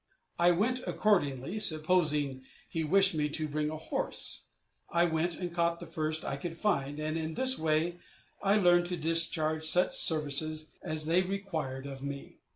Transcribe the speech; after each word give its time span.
I 0.39 0.49
went 0.49 0.79
accordingly, 0.87 1.59
supposing 1.59 2.41
he 2.67 2.83
wished 2.83 3.13
me 3.13 3.29
to 3.29 3.47
bring 3.47 3.69
a 3.69 3.77
horse: 3.77 4.45
I 4.89 5.05
went 5.05 5.37
and 5.37 5.53
caught 5.53 5.79
the 5.79 5.85
first 5.85 6.25
I 6.25 6.37
could 6.37 6.57
find, 6.57 6.99
and 6.99 7.19
in 7.19 7.35
this 7.35 7.59
way 7.59 7.99
I 8.41 8.55
learned 8.57 8.87
to 8.87 8.97
discharge 8.97 9.67
such 9.67 9.95
services 9.95 10.71
as 10.81 11.05
they 11.05 11.21
required 11.21 11.85
of 11.85 12.01
me. 12.01 12.39